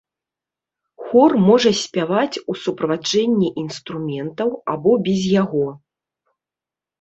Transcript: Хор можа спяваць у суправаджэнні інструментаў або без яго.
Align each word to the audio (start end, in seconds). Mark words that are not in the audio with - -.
Хор 1.09 1.31
можа 1.49 1.71
спяваць 1.81 2.41
у 2.53 2.55
суправаджэнні 2.61 3.51
інструментаў 3.65 4.49
або 4.75 4.91
без 5.09 5.21
яго. 5.43 5.69